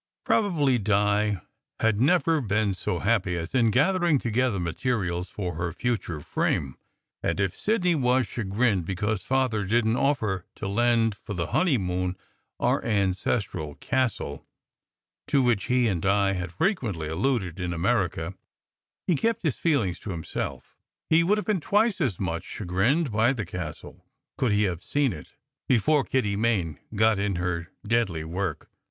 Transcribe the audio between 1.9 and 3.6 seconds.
never been so happy as